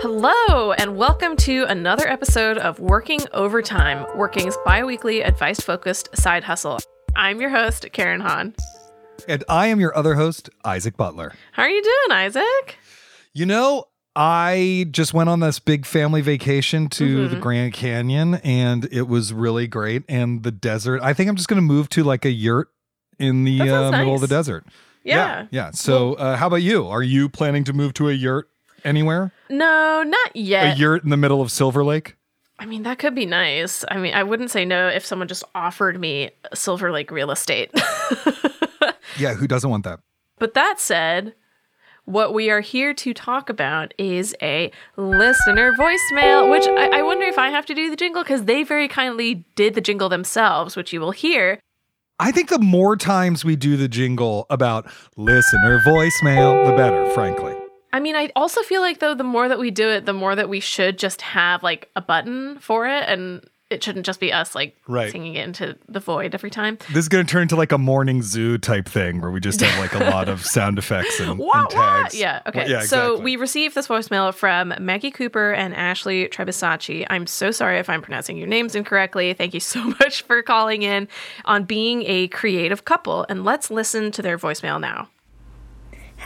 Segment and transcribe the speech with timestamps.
[0.00, 6.44] Hello, and welcome to another episode of Working Overtime, Working's bi weekly advice focused side
[6.44, 6.78] hustle.
[7.16, 8.54] I'm your host, Karen Han.
[9.26, 11.34] And I am your other host, Isaac Butler.
[11.52, 12.78] How are you doing, Isaac?
[13.32, 17.34] You know, I just went on this big family vacation to Mm-hmm.
[17.34, 20.04] the Grand Canyon and it was really great.
[20.08, 22.68] And the desert, I think I'm just going to move to like a yurt
[23.18, 24.64] in the uh, sounds middle of the desert.
[25.02, 25.46] Yeah.
[25.50, 25.70] Yeah.
[25.72, 26.86] So, uh, how about you?
[26.86, 28.48] Are you planning to move to a yurt
[28.84, 29.32] anywhere?
[29.50, 30.76] No, not yet.
[30.76, 32.16] A yurt in the middle of Silver Lake?
[32.58, 33.84] I mean, that could be nice.
[33.88, 37.70] I mean, I wouldn't say no if someone just offered me Silver Lake real estate.
[39.18, 39.34] Yeah.
[39.34, 40.00] Who doesn't want that?
[40.38, 41.34] But that said,
[42.04, 47.26] what we are here to talk about is a listener voicemail, which I, I wonder
[47.26, 50.76] if I have to do the jingle because they very kindly did the jingle themselves,
[50.76, 51.58] which you will hear.
[52.20, 57.54] I think the more times we do the jingle about listener voicemail, the better, frankly.
[57.92, 60.34] I mean, I also feel like though the more that we do it, the more
[60.34, 64.32] that we should just have like a button for it, and it shouldn't just be
[64.32, 65.12] us like Right.
[65.12, 66.78] singing it into the void every time.
[66.88, 69.60] This is going to turn into like a morning zoo type thing where we just
[69.60, 72.02] have like a lot of sound effects and, Wah, and wah.
[72.02, 72.14] tags.
[72.18, 72.40] Yeah.
[72.46, 72.66] Okay.
[72.70, 73.24] Yeah, So exactly.
[73.24, 77.06] we received this voicemail from Maggie Cooper and Ashley Trebisacci.
[77.10, 79.34] I'm so sorry if I'm pronouncing your names incorrectly.
[79.34, 81.06] Thank you so much for calling in
[81.44, 83.26] on being a creative couple.
[83.28, 85.10] And let's listen to their voicemail now.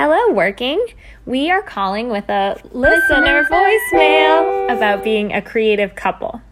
[0.05, 0.85] Hello, working.
[1.27, 6.43] We are calling with a listener voicemail about being a creative couple.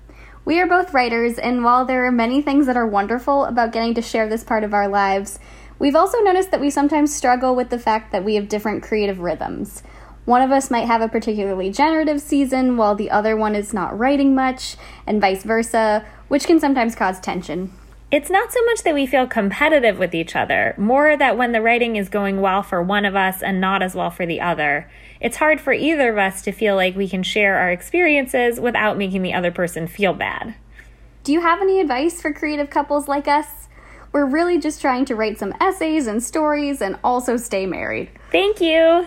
[0.44, 3.92] We are both writers, and while there are many things that are wonderful about getting
[3.94, 5.40] to share this part of our lives,
[5.80, 9.18] we've also noticed that we sometimes struggle with the fact that we have different creative
[9.18, 9.82] rhythms.
[10.26, 13.98] One of us might have a particularly generative season, while the other one is not
[13.98, 14.76] writing much,
[15.08, 17.72] and vice versa, which can sometimes cause tension.
[18.12, 21.62] It's not so much that we feel competitive with each other, more that when the
[21.62, 24.90] writing is going well for one of us and not as well for the other,
[25.20, 28.98] it's hard for either of us to feel like we can share our experiences without
[28.98, 30.56] making the other person feel bad.
[31.22, 33.68] Do you have any advice for creative couples like us?
[34.10, 38.10] We're really just trying to write some essays and stories and also stay married.
[38.32, 39.06] Thank you.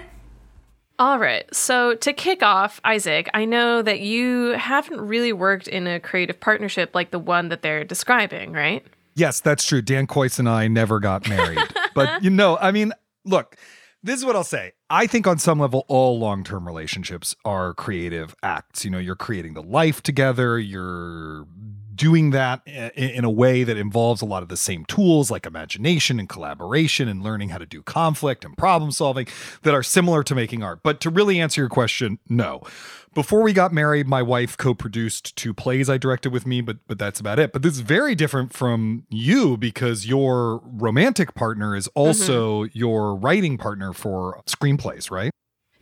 [0.98, 1.44] All right.
[1.54, 6.40] So to kick off, Isaac, I know that you haven't really worked in a creative
[6.40, 8.86] partnership like the one that they're describing, right?
[9.16, 9.82] Yes, that's true.
[9.82, 11.60] Dan Kois and I never got married.
[11.94, 12.94] but you know, I mean,
[13.26, 13.56] look,
[14.04, 14.74] this is what I'll say.
[14.90, 18.84] I think on some level, all long term relationships are creative acts.
[18.84, 21.46] You know, you're creating the life together, you're
[21.94, 26.20] doing that in a way that involves a lot of the same tools like imagination
[26.20, 29.28] and collaboration and learning how to do conflict and problem solving
[29.64, 30.82] that are similar to making art.
[30.84, 32.62] But to really answer your question, no.
[33.14, 36.98] Before we got married, my wife co-produced two plays I directed with me, but but
[36.98, 37.54] that's about it.
[37.54, 42.00] But this is very different from you because your romantic partner is mm-hmm.
[42.00, 45.32] also your writing partner for screenplays, right?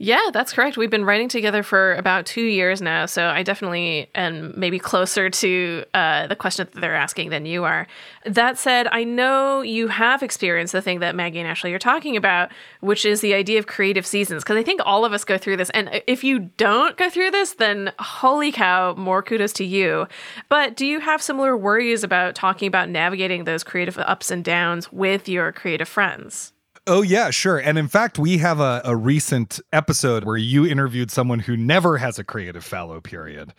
[0.04, 0.78] Yeah, that's correct.
[0.78, 5.30] We've been writing together for about two years now, so I definitely am maybe closer
[5.30, 7.86] to uh, the question that they're asking than you are.
[8.26, 12.18] That said, I know you have experienced the thing that Maggie and Ashley are talking
[12.18, 15.38] about, which is the idea of creative seasons, because I think all of us go
[15.38, 15.70] through this.
[15.70, 20.08] And if you don't go through this, then holy cow, more kudos to you.
[20.50, 24.92] But do you have similar worries about talking about navigating those creative ups and downs
[24.92, 26.54] with your creative friends?
[26.92, 27.58] Oh, yeah, sure.
[27.58, 32.00] And in fact, we have a, a recent episode where you interviewed someone who never
[32.00, 33.54] has a creative fallow period.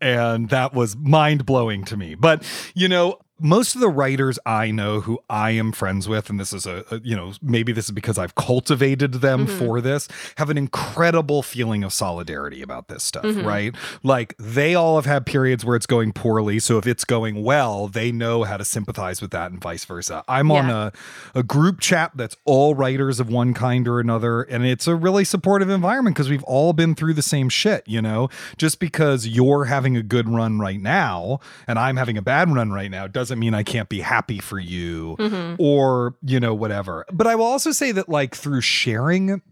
[0.00, 2.14] And that was mind blowing to me.
[2.14, 2.44] But,
[2.76, 6.52] you know, most of the writers I know who I am friends with, and this
[6.52, 9.58] is a, a you know, maybe this is because I've cultivated them mm-hmm.
[9.58, 13.46] for this, have an incredible feeling of solidarity about this stuff, mm-hmm.
[13.46, 13.74] right?
[14.02, 16.58] Like they all have had periods where it's going poorly.
[16.58, 20.24] So if it's going well, they know how to sympathize with that and vice versa.
[20.28, 20.56] I'm yeah.
[20.56, 20.92] on a,
[21.34, 25.24] a group chat that's all writers of one kind or another, and it's a really
[25.24, 28.28] supportive environment because we've all been through the same shit, you know?
[28.56, 32.72] Just because you're having a good run right now and I'm having a bad run
[32.72, 35.56] right now doesn't doesn't mean I can't be happy for you mm-hmm.
[35.58, 37.04] or, you know, whatever.
[37.12, 39.42] But I will also say that, like, through sharing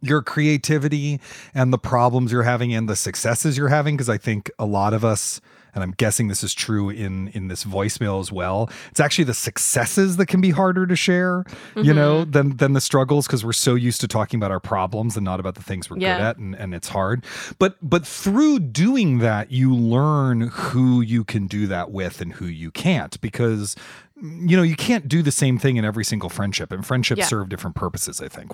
[0.00, 1.20] your creativity
[1.52, 4.94] and the problems you're having and the successes you're having, because I think a lot
[4.94, 5.42] of us,
[5.74, 8.70] and I'm guessing this is true in in this voicemail as well.
[8.90, 11.82] It's actually the successes that can be harder to share, mm-hmm.
[11.82, 12.30] you know, mm-hmm.
[12.30, 15.40] than than the struggles because we're so used to talking about our problems and not
[15.40, 16.18] about the things we're yeah.
[16.18, 17.24] good at, and, and it's hard.
[17.58, 22.46] But but through doing that, you learn who you can do that with and who
[22.46, 23.76] you can't because
[24.20, 27.26] you know you can't do the same thing in every single friendship, and friendships yeah.
[27.26, 28.20] serve different purposes.
[28.20, 28.52] I think.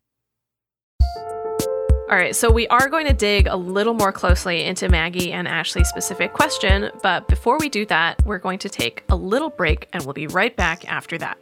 [2.10, 5.48] All right, so we are going to dig a little more closely into Maggie and
[5.48, 9.88] Ashley's specific question, but before we do that, we're going to take a little break
[9.90, 11.38] and we'll be right back after that.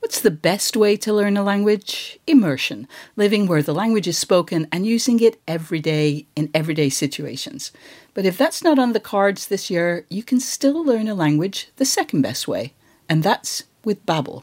[0.00, 2.18] What's the best way to learn a language?
[2.26, 7.72] Immersion, living where the language is spoken and using it every day in everyday situations.
[8.12, 11.70] But if that's not on the cards this year, you can still learn a language
[11.76, 12.74] the second best way,
[13.08, 14.42] and that's with Babbel.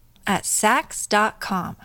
[0.27, 1.77] at Saks.com.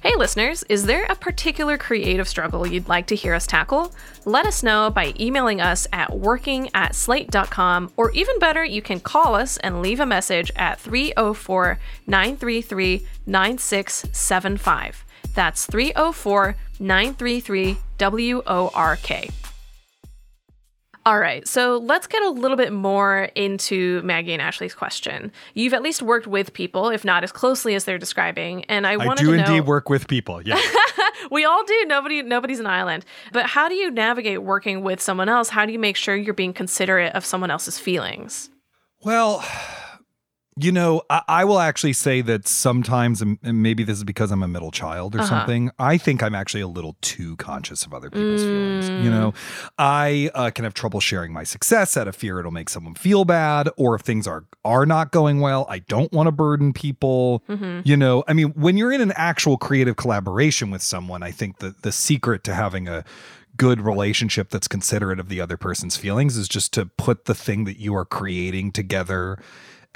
[0.00, 3.92] Hey listeners, is there a particular creative struggle you'd like to hear us tackle?
[4.24, 9.00] Let us know by emailing us at working at slate.com, or even better, you can
[9.00, 15.04] call us and leave a message at 304 933 9675.
[15.34, 19.28] That's 304 933 W O R K.
[21.08, 25.32] All right, so let's get a little bit more into Maggie and Ashley's question.
[25.54, 28.92] You've at least worked with people, if not as closely as they're describing, and I,
[28.92, 30.42] I wanted do to indeed work with people.
[30.42, 30.60] Yeah,
[31.30, 31.84] we all do.
[31.86, 33.06] Nobody, nobody's an island.
[33.32, 35.48] But how do you navigate working with someone else?
[35.48, 38.50] How do you make sure you're being considerate of someone else's feelings?
[39.02, 39.42] Well,
[40.60, 44.42] you know, I, I, will actually say that sometimes, and maybe this is because I'm
[44.42, 45.28] a middle child or uh-huh.
[45.28, 48.44] something, I think I'm actually a little too conscious of other people's mm.
[48.44, 49.04] feelings.
[49.04, 49.34] You know,
[49.78, 53.24] I uh, can have trouble sharing my success out of fear it'll make someone feel
[53.24, 57.42] bad, or if things are are not going well, I don't want to burden people.
[57.48, 57.80] Mm-hmm.
[57.84, 61.58] You know, I mean, when you're in an actual creative collaboration with someone, I think
[61.58, 63.04] the the secret to having a
[63.56, 67.64] good relationship that's considerate of the other person's feelings is just to put the thing
[67.64, 69.38] that you are creating together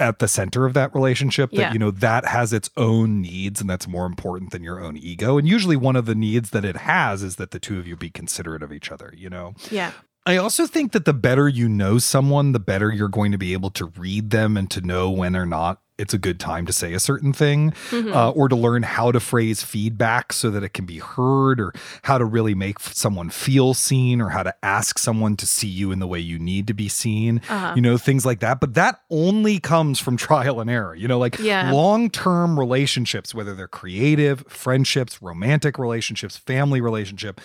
[0.03, 1.73] at the center of that relationship that yeah.
[1.73, 5.37] you know that has its own needs and that's more important than your own ego.
[5.37, 7.95] And usually one of the needs that it has is that the two of you
[7.95, 9.53] be considerate of each other you know?
[9.71, 9.91] Yeah
[10.25, 13.53] I also think that the better you know someone, the better you're going to be
[13.53, 16.73] able to read them and to know when or not it's a good time to
[16.73, 18.11] say a certain thing mm-hmm.
[18.13, 21.71] uh, or to learn how to phrase feedback so that it can be heard or
[22.03, 25.91] how to really make someone feel seen or how to ask someone to see you
[25.91, 27.73] in the way you need to be seen uh-huh.
[27.75, 31.19] you know things like that but that only comes from trial and error you know
[31.19, 31.71] like yeah.
[31.71, 37.39] long-term relationships whether they're creative friendships romantic relationships family relationship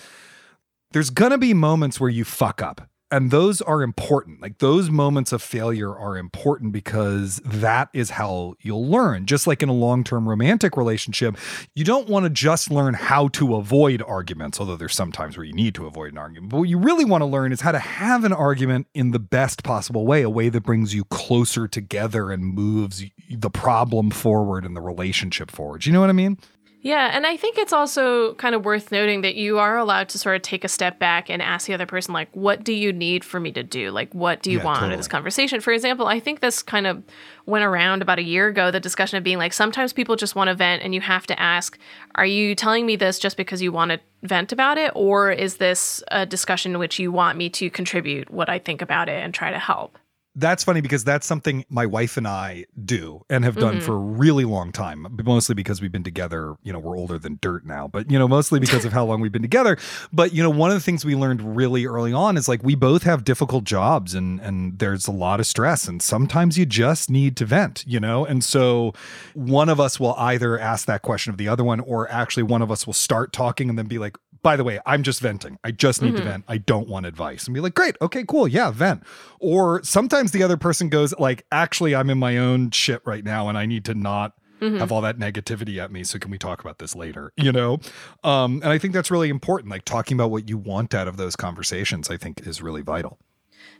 [0.93, 4.43] there's going to be moments where you fuck up and those are important.
[4.43, 9.27] Like those moments of failure are important because that is how you'll learn.
[9.27, 11.37] Just like in a long term romantic relationship,
[11.75, 15.55] you don't want to just learn how to avoid arguments, although there's sometimes where you
[15.55, 16.51] need to avoid an argument.
[16.51, 19.19] But what you really want to learn is how to have an argument in the
[19.19, 24.65] best possible way, a way that brings you closer together and moves the problem forward
[24.65, 25.87] and the relationship forward.
[25.87, 26.39] You know what I mean?
[26.81, 30.19] Yeah, and I think it's also kind of worth noting that you are allowed to
[30.19, 32.93] sort of take a step back and ask the other person, like, what do you
[32.93, 33.91] need for me to do?
[33.91, 34.95] Like, what do you yeah, want totally.
[34.95, 35.61] of this conversation?
[35.61, 37.03] For example, I think this kind of
[37.47, 40.49] went around about a year ago the discussion of being like, sometimes people just want
[40.49, 41.77] to vent, and you have to ask,
[42.15, 44.93] are you telling me this just because you want to vent about it?
[44.95, 48.83] Or is this a discussion in which you want me to contribute what I think
[48.83, 49.99] about it and try to help?
[50.39, 53.85] That's funny because that's something my wife and I do and have done mm-hmm.
[53.85, 56.57] for a really long time, mostly because we've been together.
[56.63, 59.21] You know, we're older than dirt now, but, you know, mostly because of how long
[59.21, 59.77] we've been together.
[60.13, 62.77] But, you know, one of the things we learned really early on is like we
[62.77, 65.89] both have difficult jobs and, and there's a lot of stress.
[65.89, 68.25] And sometimes you just need to vent, you know?
[68.25, 68.93] And so
[69.35, 72.63] one of us will either ask that question of the other one, or actually one
[72.63, 75.59] of us will start talking and then be like, by the way, I'm just venting.
[75.65, 76.25] I just need mm-hmm.
[76.25, 76.45] to vent.
[76.49, 77.47] I don't want advice.
[77.47, 79.03] And be like, great, okay, cool, yeah, vent.
[79.41, 83.49] Or sometimes the other person goes, like, actually, I'm in my own shit right now
[83.49, 84.79] and I need to not mm-hmm.
[84.79, 86.05] have all that negativity at me.
[86.05, 87.33] So can we talk about this later?
[87.37, 87.81] You know?
[88.25, 89.71] Um, and I think that's really important.
[89.71, 93.19] Like talking about what you want out of those conversations, I think is really vital.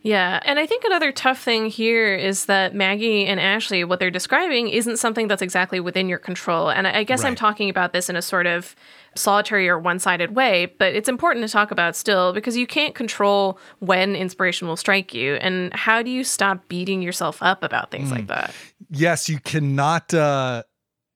[0.03, 0.41] Yeah.
[0.45, 4.69] And I think another tough thing here is that Maggie and Ashley, what they're describing
[4.69, 6.71] isn't something that's exactly within your control.
[6.71, 7.29] And I guess right.
[7.29, 8.77] I'm talking about this in a sort of
[9.17, 12.95] solitary or one sided way, but it's important to talk about still because you can't
[12.95, 15.35] control when inspiration will strike you.
[15.35, 18.17] And how do you stop beating yourself up about things mm.
[18.17, 18.55] like that?
[18.91, 20.63] Yes, you cannot uh,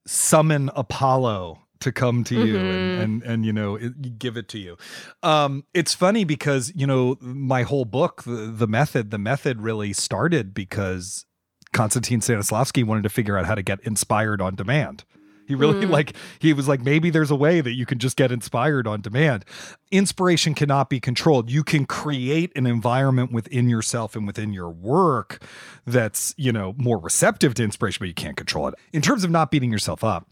[0.07, 2.67] summon Apollo to come to you mm-hmm.
[2.67, 4.77] and, and and you know it, give it to you
[5.23, 9.93] um it's funny because you know my whole book the, the method the method really
[9.93, 11.25] started because
[11.73, 15.05] Konstantin Stanislavski wanted to figure out how to get inspired on demand
[15.47, 15.91] he really mm.
[15.99, 19.01] like he was like maybe there's a way that you can just get inspired on
[19.01, 19.45] demand.
[19.91, 21.51] Inspiration cannot be controlled.
[21.51, 25.43] You can create an environment within yourself and within your work
[25.87, 28.75] that's, you know, more receptive to inspiration, but you can't control it.
[28.93, 30.29] In terms of not beating yourself up,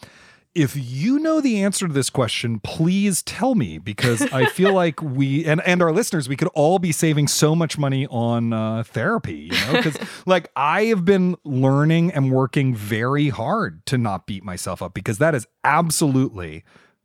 [0.54, 5.00] if you know the answer to this question, please tell me because I feel like
[5.00, 8.82] we and and our listeners we could all be saving so much money on uh,
[8.84, 9.50] therapy.
[9.52, 14.44] You know, because like I have been learning and working very hard to not beat
[14.44, 16.64] myself up because that is absolutely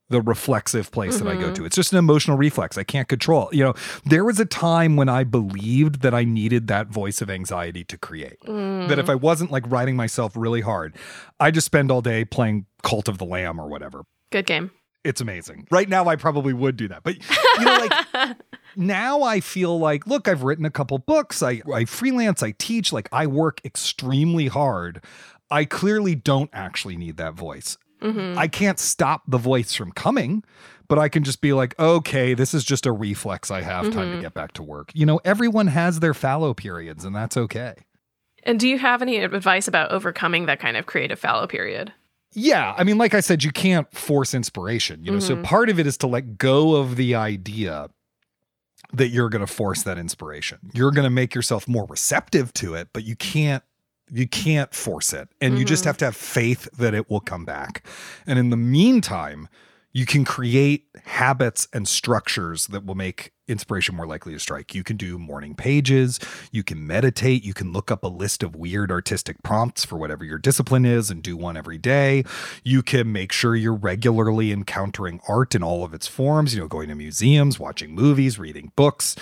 [0.09, 1.25] the reflexive place mm-hmm.
[1.25, 1.53] that I go mm-hmm.
[1.53, 1.65] to.
[1.65, 2.77] It's just an emotional reflex.
[2.77, 3.50] I can't control.
[3.51, 3.74] You know,
[4.05, 7.97] there was a time when I believed that I needed that voice of anxiety to
[7.97, 8.39] create.
[8.41, 8.88] Mm.
[8.88, 10.95] That if I wasn't like writing myself really hard,
[11.39, 14.03] I just spend all day playing Cult of the Lamb or whatever.
[14.31, 14.71] Good game.
[15.03, 15.67] It's amazing.
[15.69, 17.03] Right now I probably would do that.
[17.03, 17.15] But
[17.59, 18.38] you know like
[18.75, 21.43] now I feel like look, I've written a couple books.
[21.43, 25.03] I I freelance, I teach, like I work extremely hard.
[25.51, 27.77] I clearly don't actually need that voice.
[28.01, 28.37] Mm-hmm.
[28.37, 30.43] I can't stop the voice from coming,
[30.87, 33.93] but I can just be like, okay, this is just a reflex I have mm-hmm.
[33.93, 34.21] time to mm-hmm.
[34.21, 34.91] get back to work.
[34.93, 37.75] You know, everyone has their fallow periods, and that's okay.
[38.43, 41.91] And do you have any advice about overcoming that kind of creative fallow period?
[42.33, 42.75] Yeah.
[42.77, 45.41] I mean, like I said, you can't force inspiration, you know, mm-hmm.
[45.41, 47.89] so part of it is to let go of the idea
[48.93, 50.59] that you're going to force that inspiration.
[50.73, 53.63] You're going to make yourself more receptive to it, but you can't
[54.12, 55.29] you can't force it.
[55.41, 55.59] And mm-hmm.
[55.59, 55.89] you just mm-hmm.
[55.89, 57.85] have to have faith that it will come back.
[58.25, 59.47] And in the meantime,
[59.95, 64.75] you can create habits and structures that will make inspiration more likely to strike.
[64.75, 66.19] You can do morning pages,
[66.51, 70.25] you can meditate, you can look up a list of weird artistic prompts for whatever
[70.25, 72.25] your discipline is and do one every day.
[72.62, 76.67] You can make sure you're regularly encountering art in all of its forms, you know,
[76.67, 79.15] going to museums, watching movies, reading books,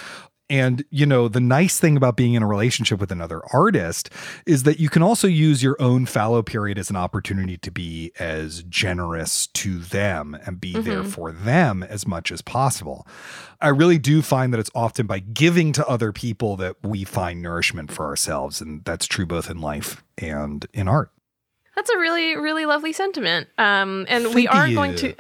[0.50, 4.10] and, you know, the nice thing about being in a relationship with another artist
[4.46, 8.12] is that you can also use your own fallow period as an opportunity to be
[8.20, 10.84] as generous to them and be mm-hmm.
[10.84, 13.08] there for them as much as possible.
[13.62, 17.42] I really do find that it's often by giving to other people that we find
[17.42, 18.60] nourishment for ourselves.
[18.60, 21.13] And that's true both in life and in art.
[21.76, 23.48] That's a really, really lovely sentiment.
[23.58, 24.76] Um, and Thank we are you.
[24.76, 25.16] going to.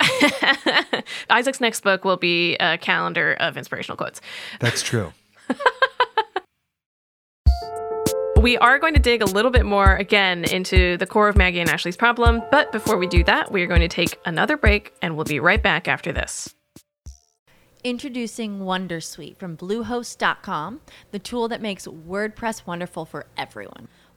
[1.29, 4.22] Isaac's next book will be a calendar of inspirational quotes.
[4.60, 5.13] That's true.
[8.43, 11.62] We are going to dig a little bit more again into the core of Maggie
[11.62, 14.93] and Ashley's problem, but before we do that, we are going to take another break
[15.01, 16.53] and we'll be right back after this.
[17.86, 20.81] Introducing Wondersuite from Bluehost.com,
[21.12, 23.88] the tool that makes WordPress wonderful for everyone.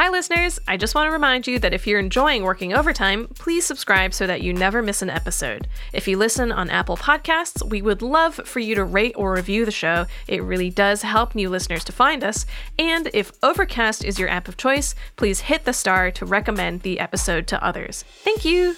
[0.00, 0.58] Hi, listeners.
[0.66, 4.26] I just want to remind you that if you're enjoying working overtime, please subscribe so
[4.26, 5.68] that you never miss an episode.
[5.92, 9.66] If you listen on Apple Podcasts, we would love for you to rate or review
[9.66, 10.06] the show.
[10.26, 12.46] It really does help new listeners to find us.
[12.78, 16.98] And if Overcast is your app of choice, please hit the star to recommend the
[16.98, 18.02] episode to others.
[18.24, 18.76] Thank you.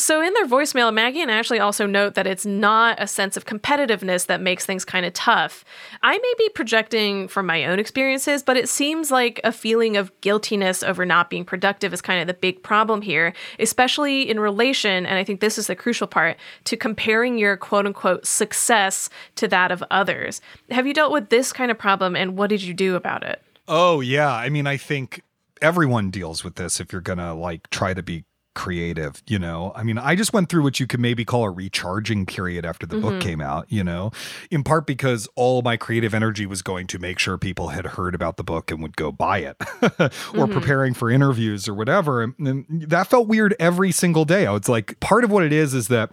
[0.00, 3.44] So, in their voicemail, Maggie and Ashley also note that it's not a sense of
[3.44, 5.62] competitiveness that makes things kind of tough.
[6.02, 10.10] I may be projecting from my own experiences, but it seems like a feeling of
[10.22, 15.04] guiltiness over not being productive is kind of the big problem here, especially in relation,
[15.04, 19.48] and I think this is the crucial part, to comparing your quote unquote success to
[19.48, 20.40] that of others.
[20.70, 23.42] Have you dealt with this kind of problem, and what did you do about it?
[23.68, 24.32] Oh, yeah.
[24.32, 25.22] I mean, I think
[25.60, 29.72] everyone deals with this if you're going to like try to be creative, you know?
[29.74, 32.86] I mean, I just went through what you could maybe call a recharging period after
[32.86, 33.08] the mm-hmm.
[33.08, 34.10] book came out, you know,
[34.50, 38.14] in part because all my creative energy was going to make sure people had heard
[38.14, 40.52] about the book and would go buy it or mm-hmm.
[40.52, 42.22] preparing for interviews or whatever.
[42.22, 44.46] And, and that felt weird every single day.
[44.46, 46.10] I was like, part of what it is is that,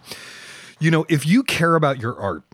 [0.80, 2.44] you know, if you care about your art,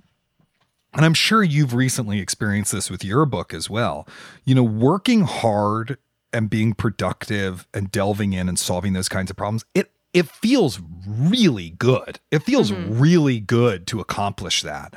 [0.95, 4.07] and I'm sure you've recently experienced this with your book as well.
[4.45, 5.99] You know, working hard
[6.35, 10.81] and being productive and delving in and solving those kinds of problems, it it feels
[11.09, 12.21] really good.
[12.31, 13.01] It feels mm-hmm.
[13.01, 14.95] really good to accomplish that.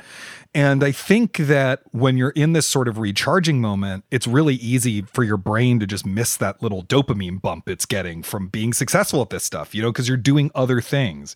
[0.54, 5.02] And I think that when you're in this sort of recharging moment, it's really easy
[5.02, 9.20] for your brain to just miss that little dopamine bump it's getting from being successful
[9.20, 11.34] at this stuff, you know, because you're doing other things.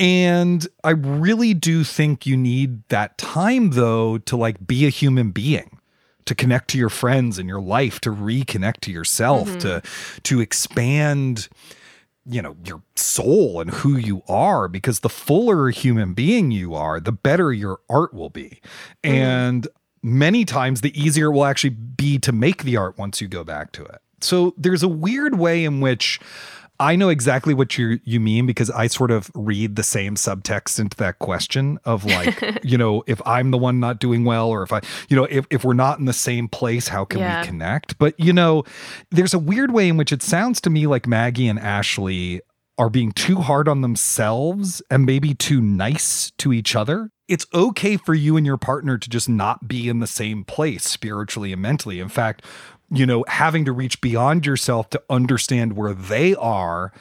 [0.00, 5.30] And I really do think you need that time, though, to like be a human
[5.30, 5.73] being
[6.26, 9.58] to connect to your friends and your life, to reconnect to yourself, mm-hmm.
[9.58, 9.82] to
[10.22, 11.48] to expand
[12.26, 16.98] you know your soul and who you are because the fuller human being you are
[16.98, 18.60] the better your art will be
[19.02, 19.14] mm-hmm.
[19.14, 19.68] and
[20.02, 23.44] many times the easier it will actually be to make the art once you go
[23.44, 26.18] back to it so there's a weird way in which
[26.80, 30.80] I know exactly what you you mean because I sort of read the same subtext
[30.80, 34.62] into that question of like, you know, if I'm the one not doing well or
[34.62, 37.42] if I, you know, if, if we're not in the same place, how can yeah.
[37.42, 37.96] we connect?
[37.98, 38.64] But you know,
[39.10, 42.40] there's a weird way in which it sounds to me like Maggie and Ashley
[42.76, 47.10] are being too hard on themselves and maybe too nice to each other.
[47.28, 50.84] It's okay for you and your partner to just not be in the same place
[50.84, 52.00] spiritually and mentally.
[52.00, 52.44] In fact,
[52.90, 56.92] you know, having to reach beyond yourself to understand where they are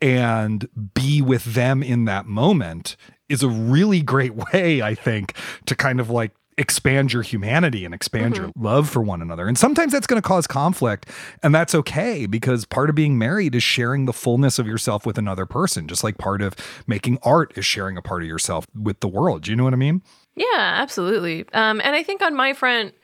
[0.00, 2.96] and be with them in that moment
[3.28, 5.34] is a really great way, I think,
[5.66, 8.44] to kind of like expand your humanity and expand mm-hmm.
[8.44, 9.48] your love for one another.
[9.48, 11.08] And sometimes that's going to cause conflict,
[11.42, 15.18] and that's okay because part of being married is sharing the fullness of yourself with
[15.18, 16.54] another person, just like part of
[16.86, 19.42] making art is sharing a part of yourself with the world.
[19.42, 20.02] Do you know what I mean?
[20.34, 21.46] Yeah, absolutely.
[21.52, 22.94] Um, and I think on my front,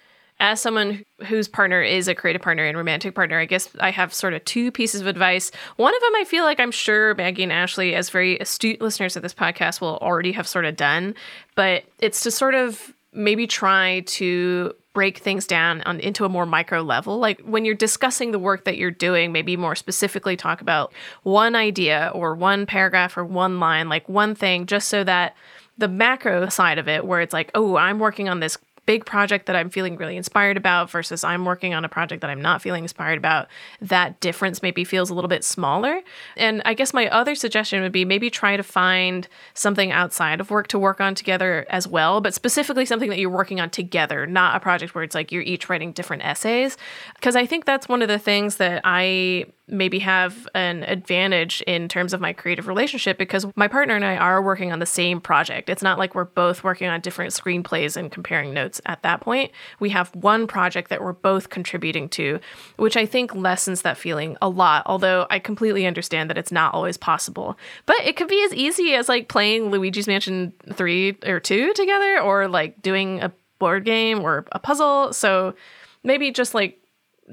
[0.41, 4.15] as someone whose partner is a creative partner and romantic partner, I guess I have
[4.15, 5.51] sort of two pieces of advice.
[5.77, 9.17] One of them I feel like I'm sure Maggie and Ashley, as very astute listeners
[9.17, 11.15] of this podcast, will already have sort of done,
[11.57, 16.47] but it's to sort of maybe try to break things down on, into a more
[16.47, 17.19] micro level.
[17.19, 21.55] Like when you're discussing the work that you're doing, maybe more specifically talk about one
[21.55, 25.37] idea or one paragraph or one line, like one thing, just so that
[25.79, 29.45] the macro side of it, where it's like, oh, I'm working on this big project
[29.45, 32.63] that I'm feeling really inspired about versus I'm working on a project that I'm not
[32.63, 33.49] feeling inspired about,
[33.83, 36.01] that difference maybe feels a little bit smaller.
[36.39, 40.51] And I guess my other suggestion would be maybe try to find something outside of
[40.51, 44.27] work to work on together as well, but specifically something that you're working on together,
[44.27, 46.79] not a project where it's like you're each writing different essays.
[47.15, 51.89] Because I think that's one of the things that I maybe have an advantage in
[51.89, 55.21] terms of my creative relationship because my partner and I are working on the same
[55.21, 55.69] project.
[55.69, 59.53] It's not like we're both working on different screenplays and comparing notes at that point.
[59.81, 62.41] We have one project that we're both contributing to,
[62.77, 66.75] which I think lessens that feeling a lot, although I completely understand that it's not
[66.75, 67.59] always possible.
[67.87, 72.21] But it could be as easy as like playing Luigi's Mansion 3 or 2 together
[72.21, 75.13] or like doing a board game or a puzzle.
[75.13, 75.55] So
[76.03, 76.81] maybe just like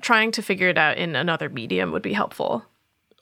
[0.01, 2.65] trying to figure it out in another medium would be helpful.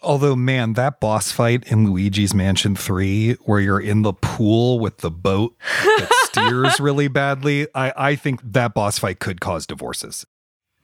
[0.01, 4.97] Although, man, that boss fight in Luigi's Mansion 3, where you're in the pool with
[4.97, 10.25] the boat that steers really badly, I, I think that boss fight could cause divorces.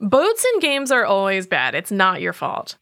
[0.00, 1.74] Boats in games are always bad.
[1.74, 2.78] It's not your fault.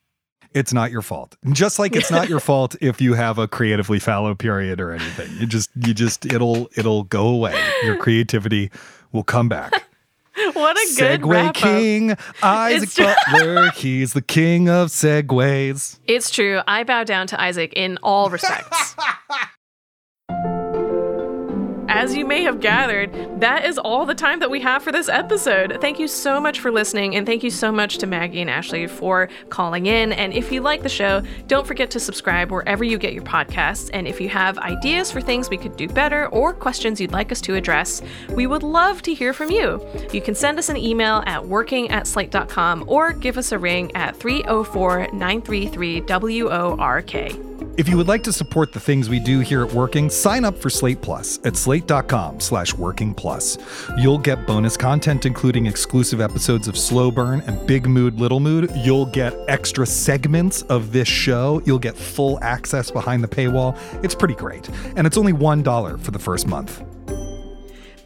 [0.54, 1.36] It's not your fault.
[1.50, 5.30] Just like it's not your fault if you have a creatively fallow period or anything.
[5.38, 7.60] You just you just it'll it'll go away.
[7.82, 8.70] Your creativity
[9.12, 9.87] will come back.
[10.68, 11.54] What a good segue.
[11.54, 13.70] King, Isaac Butler.
[13.76, 16.00] He's the king of segues.
[16.04, 16.62] It's true.
[16.66, 18.96] I bow down to Isaac in all respects.
[21.98, 25.08] As you may have gathered, that is all the time that we have for this
[25.08, 25.78] episode.
[25.80, 28.86] Thank you so much for listening, and thank you so much to Maggie and Ashley
[28.86, 30.12] for calling in.
[30.12, 33.90] And if you like the show, don't forget to subscribe wherever you get your podcasts.
[33.92, 37.32] And if you have ideas for things we could do better or questions you'd like
[37.32, 39.84] us to address, we would love to hear from you.
[40.12, 43.90] You can send us an email at working at slate.com or give us a ring
[43.96, 47.57] at 304 933 WORK.
[47.78, 50.58] If you would like to support the things we do here at Working, sign up
[50.58, 53.56] for Slate Plus at slate.com slash working plus.
[53.96, 58.72] You'll get bonus content, including exclusive episodes of Slow Burn and Big Mood, Little Mood.
[58.74, 61.62] You'll get extra segments of this show.
[61.66, 63.78] You'll get full access behind the paywall.
[64.02, 64.68] It's pretty great.
[64.96, 66.82] And it's only $1 for the first month.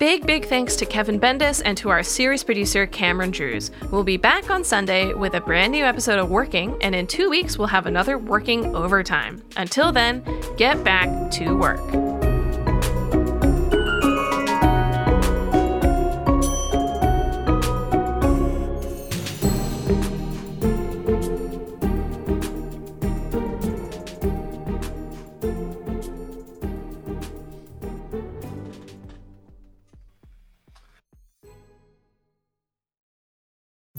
[0.03, 3.71] Big, big thanks to Kevin Bendis and to our series producer, Cameron Drews.
[3.93, 7.31] We'll be back on Sunday with a brand new episode of Working, and in two
[7.31, 9.45] weeks, we'll have another Working Overtime.
[9.57, 10.25] Until then,
[10.57, 12.22] get back to work.